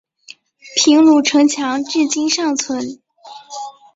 [0.77, 2.99] 平鲁城墙至今尚存。